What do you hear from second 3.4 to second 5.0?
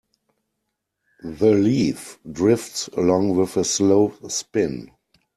a slow spin.